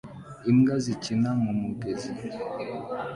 [0.49, 2.11] imbwa zikina mu mugezi